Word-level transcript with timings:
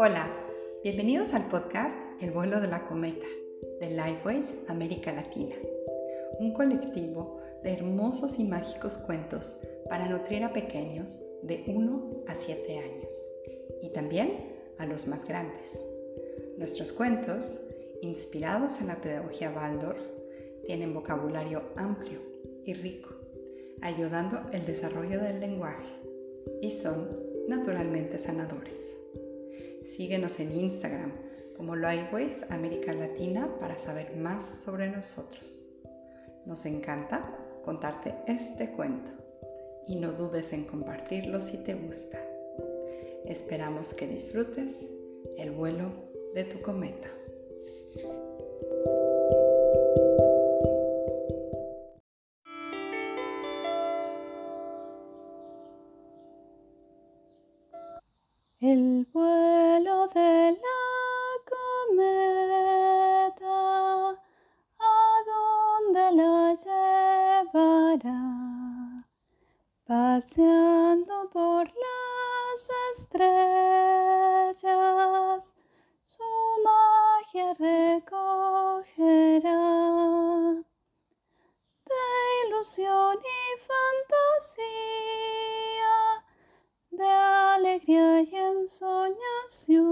Hola, 0.00 0.28
bienvenidos 0.84 1.34
al 1.34 1.48
podcast 1.48 1.98
El 2.20 2.30
vuelo 2.30 2.60
de 2.60 2.68
la 2.68 2.86
cometa 2.86 3.26
de 3.80 3.90
Lifeways 3.90 4.54
América 4.68 5.10
Latina, 5.10 5.56
un 6.38 6.54
colectivo 6.54 7.40
de 7.64 7.72
hermosos 7.72 8.38
y 8.38 8.44
mágicos 8.44 8.96
cuentos 8.96 9.58
para 9.90 10.08
nutrir 10.08 10.44
a 10.44 10.52
pequeños 10.52 11.18
de 11.42 11.64
1 11.66 12.22
a 12.28 12.34
7 12.36 12.78
años 12.78 13.12
y 13.82 13.92
también 13.92 14.54
a 14.78 14.86
los 14.86 15.08
más 15.08 15.26
grandes. 15.26 15.82
Nuestros 16.58 16.92
cuentos, 16.92 17.58
inspirados 18.00 18.80
en 18.80 18.86
la 18.86 19.00
pedagogía 19.00 19.50
Waldorf, 19.50 20.00
tienen 20.64 20.94
vocabulario 20.94 21.72
amplio 21.74 22.20
y 22.64 22.72
rico, 22.74 23.10
ayudando 23.80 24.42
el 24.52 24.64
desarrollo 24.64 25.20
del 25.20 25.40
lenguaje 25.40 25.92
y 26.62 26.70
son 26.70 27.18
naturalmente 27.48 28.16
sanadores. 28.20 28.97
Síguenos 29.96 30.38
en 30.38 30.52
Instagram 30.52 31.12
como 31.56 31.74
Lifeways 31.74 32.48
América 32.50 32.92
Latina 32.92 33.48
para 33.58 33.78
saber 33.78 34.16
más 34.16 34.62
sobre 34.62 34.88
nosotros. 34.88 35.70
Nos 36.46 36.66
encanta 36.66 37.36
contarte 37.64 38.14
este 38.26 38.70
cuento 38.72 39.10
y 39.86 39.96
no 39.96 40.12
dudes 40.12 40.52
en 40.52 40.64
compartirlo 40.64 41.42
si 41.42 41.64
te 41.64 41.74
gusta. 41.74 42.18
Esperamos 43.24 43.94
que 43.94 44.06
disfrutes 44.06 44.86
el 45.36 45.50
vuelo 45.50 45.90
de 46.34 46.44
tu 46.44 46.60
cometa. 46.60 47.08
Paseando 70.18 71.30
por 71.30 71.64
las 71.64 72.60
estrellas, 72.98 74.64
su 76.02 76.24
magia 76.64 77.54
recogerá 77.54 78.90
de 81.86 82.04
ilusión 82.48 83.16
y 83.16 83.46
fantasía, 84.50 84.66
de 86.90 87.08
alegría 87.08 88.22
y 88.22 88.34
ensoñación. 88.34 89.86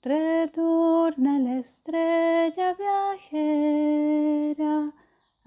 Retorna 0.00 1.40
la 1.40 1.58
estrella 1.58 2.72
viajera 2.74 4.26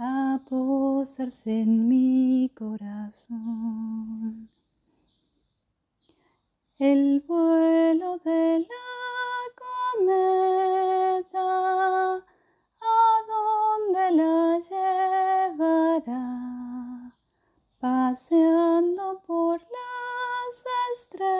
a 0.01 0.39
posarse 0.49 1.61
en 1.61 1.89
mi 1.89 2.49
corazón. 2.55 4.49
El 6.77 7.19
vuelo 7.27 8.17
de 8.19 8.59
la 8.59 8.67
cometa, 9.99 11.43
¿a 12.15 12.23
dónde 13.27 14.11
la 14.11 14.59
llevará? 15.49 16.33
Paseando 17.79 19.21
por 19.27 19.59
las 19.59 20.65
estrellas, 20.93 21.38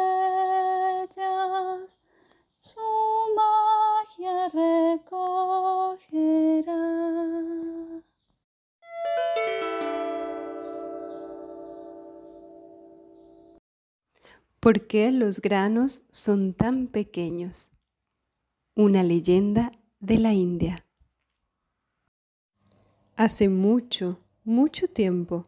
¿Por 14.60 14.88
qué 14.88 15.10
los 15.14 15.40
granos 15.40 16.04
son 16.10 16.54
tan 16.54 16.88
pequeños? 16.88 17.70
Una 18.76 19.04
leyenda 19.04 19.72
de 20.02 20.18
la 20.18 20.34
India. 20.34 20.86
Hace 23.16 23.48
mucho, 23.48 24.20
mucho 24.44 24.88
tiempo, 24.88 25.48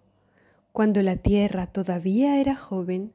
cuando 0.72 1.04
la 1.04 1.18
tierra 1.18 1.68
todavía 1.68 2.40
era 2.40 2.56
joven 2.56 3.14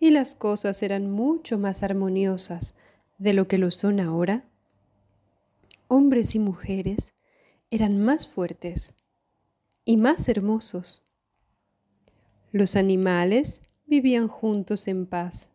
y 0.00 0.10
las 0.10 0.34
cosas 0.34 0.82
eran 0.82 1.08
mucho 1.12 1.58
más 1.58 1.84
armoniosas 1.84 2.74
de 3.18 3.32
lo 3.32 3.46
que 3.46 3.58
lo 3.58 3.70
son 3.70 4.00
ahora, 4.00 4.48
hombres 5.86 6.34
y 6.34 6.40
mujeres 6.40 7.14
eran 7.70 8.00
más 8.00 8.26
fuertes 8.26 8.94
y 9.84 9.96
más 9.96 10.28
hermosos. 10.28 11.04
Los 12.50 12.74
animales 12.74 13.60
vivían 13.90 14.28
juntos 14.28 14.86
en 14.86 15.04
paz 15.04 15.50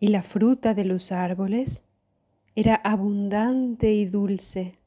y 0.00 0.08
la 0.08 0.22
fruta 0.22 0.72
de 0.72 0.86
los 0.86 1.12
árboles 1.12 1.84
era 2.56 2.74
abundante 2.74 3.92
y 3.92 4.06
dulce. 4.06 4.78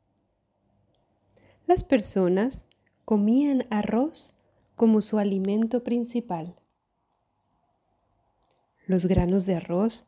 Las 1.68 1.84
personas 1.84 2.68
comían 3.06 3.66
arroz 3.70 4.36
como 4.76 5.02
su 5.02 5.20
alimento 5.20 5.84
principal. 5.84 6.56
Los 8.88 9.06
granos 9.06 9.46
de 9.46 9.56
arroz 9.56 10.08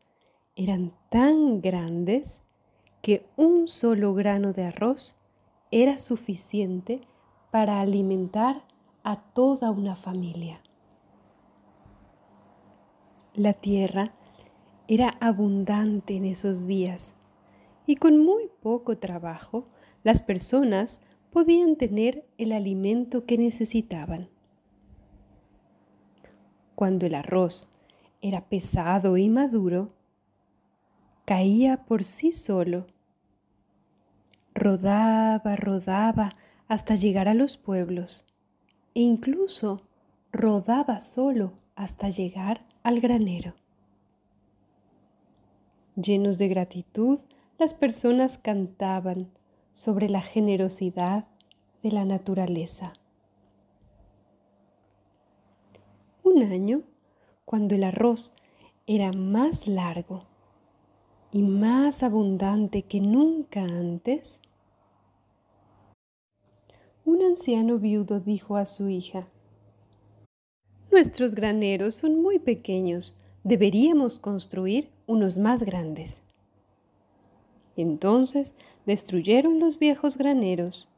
eran 0.56 0.94
tan 1.10 1.62
grandes 1.62 2.42
que 3.02 3.28
un 3.38 3.68
solo 3.68 4.16
grano 4.16 4.54
de 4.54 4.66
arroz 4.66 5.18
era 5.70 6.00
suficiente 6.00 7.02
para 7.52 7.80
alimentar 7.80 8.64
a 9.04 9.18
toda 9.22 9.72
una 9.72 9.96
familia. 9.96 10.62
La 13.38 13.54
tierra 13.54 14.14
era 14.88 15.10
abundante 15.20 16.16
en 16.16 16.26
esos 16.26 16.66
días 16.66 17.14
y 17.86 17.96
con 17.96 18.18
muy 18.18 18.50
poco 18.64 18.98
trabajo 18.98 19.68
las 20.04 20.24
personas 20.24 21.02
podían 21.30 21.76
tener 21.76 22.26
el 22.40 22.52
alimento 22.52 23.28
que 23.28 23.38
necesitaban. 23.38 24.28
Cuando 26.74 27.06
el 27.06 27.14
arroz 27.14 27.70
era 28.24 28.50
pesado 28.50 29.18
y 29.18 29.30
maduro, 29.30 29.94
caía 31.24 31.86
por 31.86 32.06
sí 32.06 32.32
solo. 32.32 32.88
Rodaba, 34.56 35.56
rodaba 35.56 36.36
hasta 36.68 36.96
llegar 36.96 37.28
a 37.28 37.36
los 37.36 37.56
pueblos 37.56 38.26
e 38.96 39.02
incluso 39.02 39.87
rodaba 40.32 41.00
solo 41.00 41.54
hasta 41.76 42.10
llegar 42.10 42.66
al 42.84 43.00
granero. 43.00 43.54
Llenos 45.96 46.38
de 46.38 46.48
gratitud, 46.48 47.20
las 47.58 47.74
personas 47.74 48.38
cantaban 48.38 49.32
sobre 49.72 50.10
la 50.10 50.22
generosidad 50.22 51.26
de 51.82 51.92
la 51.92 52.06
naturaleza. 52.06 52.94
Un 56.24 56.44
año, 56.44 56.84
cuando 57.46 57.76
el 57.76 57.84
arroz 57.84 58.34
era 58.86 59.12
más 59.14 59.68
largo 59.68 60.26
y 61.32 61.42
más 61.42 62.04
abundante 62.04 62.84
que 62.84 63.02
nunca 63.02 63.64
antes, 63.64 64.42
un 67.06 67.24
anciano 67.24 67.80
viudo 67.80 68.20
dijo 68.20 68.58
a 68.58 68.66
su 68.66 68.90
hija, 68.90 69.28
Nuestros 70.92 71.36
graneros 71.36 71.96
son 71.96 72.22
muy 72.22 72.40
pequeños, 72.40 73.16
deberíamos 73.44 74.20
construir 74.20 74.90
unos 75.06 75.38
más 75.38 75.64
grandes. 75.64 76.22
Entonces 77.76 78.56
destruyeron 78.86 79.60
los 79.60 79.78
viejos 79.80 80.18
graneros 80.18 80.90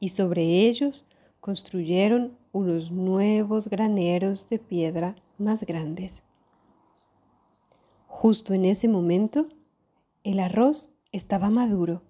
y 0.00 0.10
sobre 0.10 0.66
ellos 0.66 1.06
construyeron 1.40 2.36
unos 2.52 2.90
nuevos 2.90 3.68
graneros 3.68 4.48
de 4.48 4.58
piedra 4.58 5.16
más 5.38 5.64
grandes. 5.64 6.22
Justo 8.06 8.54
en 8.54 8.64
ese 8.64 8.88
momento, 8.88 9.48
el 10.24 10.40
arroz 10.40 10.90
estaba 11.12 11.50
maduro 11.50 12.02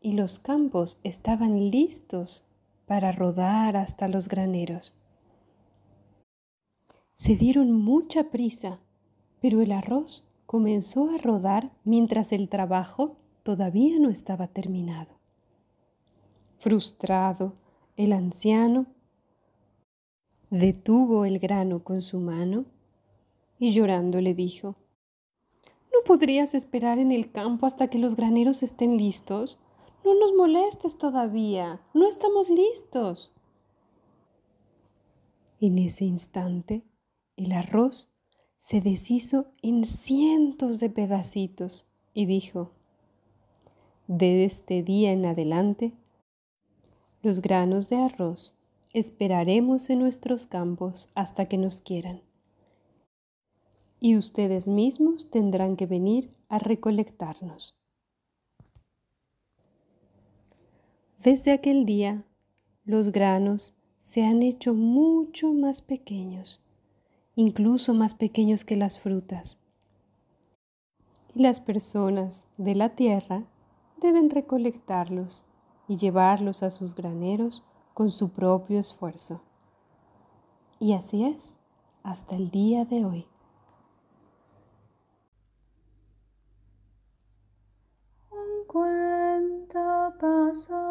y 0.00 0.12
los 0.12 0.38
campos 0.38 0.98
estaban 1.04 1.70
listos 1.70 2.48
para 2.86 3.12
rodar 3.12 3.76
hasta 3.76 4.08
los 4.08 4.28
graneros. 4.28 4.94
Se 7.16 7.34
dieron 7.34 7.72
mucha 7.72 8.24
prisa, 8.24 8.78
pero 9.40 9.62
el 9.62 9.72
arroz 9.72 10.28
comenzó 10.44 11.10
a 11.10 11.16
rodar 11.16 11.72
mientras 11.82 12.30
el 12.30 12.50
trabajo 12.50 13.16
todavía 13.42 13.98
no 13.98 14.10
estaba 14.10 14.48
terminado. 14.48 15.18
Frustrado, 16.58 17.54
el 17.96 18.12
anciano 18.12 18.84
detuvo 20.50 21.24
el 21.24 21.38
grano 21.38 21.82
con 21.82 22.02
su 22.02 22.20
mano 22.20 22.66
y 23.58 23.72
llorando 23.72 24.20
le 24.20 24.34
dijo, 24.34 24.76
No 25.94 26.00
podrías 26.04 26.54
esperar 26.54 26.98
en 26.98 27.12
el 27.12 27.32
campo 27.32 27.64
hasta 27.64 27.88
que 27.88 27.98
los 27.98 28.14
graneros 28.14 28.62
estén 28.62 28.98
listos? 28.98 29.58
No 30.04 30.14
nos 30.20 30.34
molestes 30.34 30.98
todavía, 30.98 31.80
no 31.94 32.06
estamos 32.06 32.50
listos. 32.50 33.32
En 35.60 35.78
ese 35.78 36.04
instante, 36.04 36.84
el 37.36 37.52
arroz 37.52 38.10
se 38.58 38.80
deshizo 38.80 39.46
en 39.62 39.84
cientos 39.84 40.80
de 40.80 40.90
pedacitos 40.90 41.86
y 42.14 42.26
dijo, 42.26 42.72
de 44.08 44.44
este 44.44 44.82
día 44.82 45.12
en 45.12 45.26
adelante, 45.26 45.92
los 47.22 47.42
granos 47.42 47.88
de 47.88 47.96
arroz 47.96 48.56
esperaremos 48.92 49.90
en 49.90 49.98
nuestros 49.98 50.46
campos 50.46 51.10
hasta 51.14 51.46
que 51.46 51.58
nos 51.58 51.80
quieran. 51.80 52.22
Y 54.00 54.16
ustedes 54.16 54.68
mismos 54.68 55.30
tendrán 55.30 55.76
que 55.76 55.86
venir 55.86 56.30
a 56.48 56.58
recolectarnos. 56.58 57.78
Desde 61.22 61.50
aquel 61.50 61.84
día, 61.84 62.24
los 62.84 63.10
granos 63.10 63.76
se 64.00 64.24
han 64.24 64.42
hecho 64.42 64.74
mucho 64.74 65.52
más 65.52 65.82
pequeños, 65.82 66.62
incluso 67.36 67.92
más 67.94 68.14
pequeños 68.14 68.64
que 68.64 68.76
las 68.76 68.98
frutas. 68.98 69.58
Y 71.34 71.42
las 71.42 71.60
personas 71.60 72.46
de 72.56 72.74
la 72.74 72.96
tierra 72.96 73.44
deben 73.98 74.30
recolectarlos 74.30 75.44
y 75.86 75.98
llevarlos 75.98 76.62
a 76.62 76.70
sus 76.70 76.94
graneros 76.94 77.62
con 77.94 78.10
su 78.10 78.30
propio 78.30 78.80
esfuerzo. 78.80 79.42
Y 80.80 80.94
así 80.94 81.24
es 81.24 81.56
hasta 82.02 82.36
el 82.36 82.50
día 82.50 82.84
de 82.86 83.04
hoy. 83.04 83.26
Un 88.30 88.66
cuento 88.66 90.14
pasó. 90.18 90.85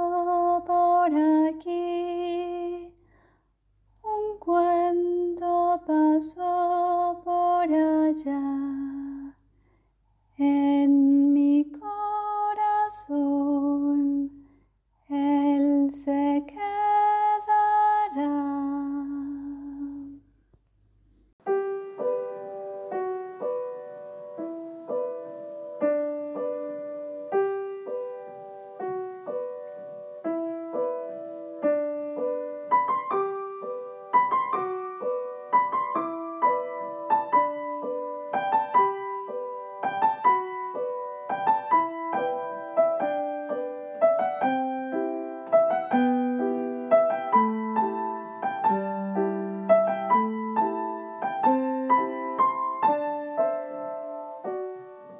second. 15.96 16.65